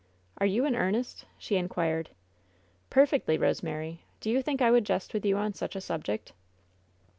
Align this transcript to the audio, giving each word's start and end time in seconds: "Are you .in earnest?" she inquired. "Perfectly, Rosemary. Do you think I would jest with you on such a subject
"Are 0.39 0.47
you 0.47 0.65
.in 0.65 0.75
earnest?" 0.75 1.25
she 1.37 1.57
inquired. 1.57 2.09
"Perfectly, 2.89 3.37
Rosemary. 3.37 4.01
Do 4.19 4.31
you 4.31 4.41
think 4.41 4.59
I 4.59 4.71
would 4.71 4.83
jest 4.83 5.13
with 5.13 5.23
you 5.27 5.37
on 5.37 5.53
such 5.53 5.75
a 5.75 5.79
subject 5.79 6.33